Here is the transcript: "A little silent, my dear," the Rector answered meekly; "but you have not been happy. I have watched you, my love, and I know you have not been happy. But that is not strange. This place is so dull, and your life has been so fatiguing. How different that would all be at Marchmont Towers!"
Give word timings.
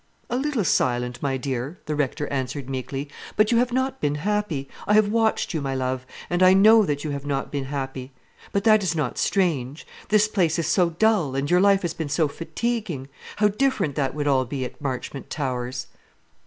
"A 0.31 0.35
little 0.35 0.63
silent, 0.63 1.21
my 1.21 1.37
dear," 1.37 1.77
the 1.85 1.93
Rector 1.93 2.25
answered 2.29 2.67
meekly; 2.67 3.07
"but 3.35 3.51
you 3.51 3.59
have 3.59 3.71
not 3.71 4.01
been 4.01 4.15
happy. 4.15 4.67
I 4.87 4.95
have 4.95 5.11
watched 5.11 5.53
you, 5.53 5.61
my 5.61 5.75
love, 5.75 6.07
and 6.27 6.41
I 6.41 6.55
know 6.55 6.81
you 6.89 7.11
have 7.11 7.23
not 7.27 7.51
been 7.51 7.65
happy. 7.65 8.11
But 8.51 8.63
that 8.63 8.81
is 8.81 8.95
not 8.95 9.19
strange. 9.19 9.85
This 10.09 10.27
place 10.27 10.57
is 10.57 10.65
so 10.65 10.89
dull, 10.89 11.35
and 11.35 11.51
your 11.51 11.61
life 11.61 11.83
has 11.83 11.93
been 11.93 12.09
so 12.09 12.27
fatiguing. 12.27 13.09
How 13.35 13.49
different 13.49 13.93
that 13.93 14.15
would 14.15 14.25
all 14.27 14.43
be 14.45 14.65
at 14.65 14.81
Marchmont 14.81 15.29
Towers!" 15.29 15.85